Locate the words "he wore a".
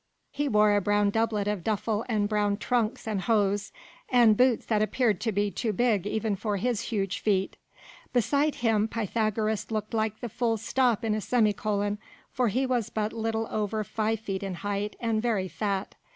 0.31-0.81